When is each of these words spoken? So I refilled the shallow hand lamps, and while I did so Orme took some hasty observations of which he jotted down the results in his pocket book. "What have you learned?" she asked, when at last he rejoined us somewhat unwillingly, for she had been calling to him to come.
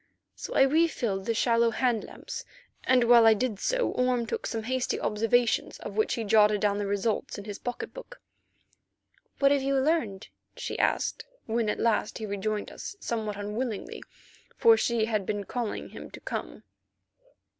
So 0.33 0.55
I 0.55 0.63
refilled 0.63 1.27
the 1.27 1.35
shallow 1.35 1.69
hand 1.69 2.03
lamps, 2.05 2.43
and 2.85 3.03
while 3.03 3.27
I 3.27 3.35
did 3.35 3.59
so 3.59 3.91
Orme 3.91 4.25
took 4.25 4.47
some 4.47 4.63
hasty 4.63 4.99
observations 4.99 5.77
of 5.77 5.95
which 5.95 6.15
he 6.15 6.23
jotted 6.23 6.59
down 6.59 6.79
the 6.79 6.87
results 6.87 7.37
in 7.37 7.43
his 7.45 7.59
pocket 7.59 7.93
book. 7.93 8.19
"What 9.37 9.51
have 9.51 9.61
you 9.61 9.75
learned?" 9.77 10.29
she 10.57 10.79
asked, 10.79 11.25
when 11.45 11.69
at 11.69 11.77
last 11.77 12.17
he 12.17 12.25
rejoined 12.25 12.71
us 12.71 12.95
somewhat 12.99 13.37
unwillingly, 13.37 14.01
for 14.57 14.75
she 14.75 15.05
had 15.05 15.23
been 15.23 15.43
calling 15.43 15.89
to 15.89 15.93
him 15.93 16.09
to 16.09 16.19
come. 16.19 16.63